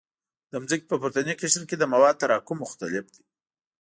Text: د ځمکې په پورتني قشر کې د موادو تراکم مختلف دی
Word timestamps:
د 0.51 0.53
ځمکې 0.69 0.87
په 0.91 0.95
پورتني 1.01 1.33
قشر 1.41 1.63
کې 1.69 1.75
د 1.77 1.83
موادو 1.93 2.19
تراکم 2.21 2.57
مختلف 2.63 3.05
دی 3.13 3.23